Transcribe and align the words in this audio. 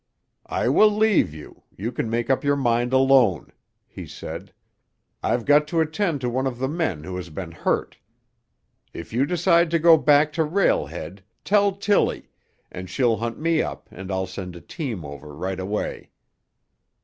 "I 0.47 0.67
will 0.67 0.89
leave 0.89 1.31
you; 1.31 1.61
you 1.77 1.91
can 1.91 2.09
make 2.09 2.31
up 2.31 2.43
your 2.43 2.55
mind 2.55 2.91
alone," 2.91 3.51
he 3.85 4.07
said. 4.07 4.51
"I've 5.21 5.45
got 5.45 5.67
to 5.67 5.79
attend 5.79 6.21
to 6.21 6.29
one 6.31 6.47
of 6.47 6.57
the 6.57 6.67
men 6.67 7.03
who 7.03 7.17
has 7.17 7.29
been 7.29 7.51
hurt. 7.51 7.99
If 8.95 9.13
you 9.13 9.27
decide 9.27 9.69
to 9.69 9.77
go 9.77 9.97
back 9.97 10.33
to 10.33 10.43
Rail 10.43 10.87
Head, 10.87 11.21
tell 11.45 11.73
Tilly, 11.73 12.29
and 12.71 12.89
she'll 12.89 13.17
hunt 13.17 13.37
me 13.39 13.61
up 13.61 13.89
and 13.91 14.09
I'll 14.09 14.25
send 14.25 14.55
a 14.55 14.61
team 14.61 15.05
over 15.05 15.35
right 15.35 15.59
away." 15.59 16.09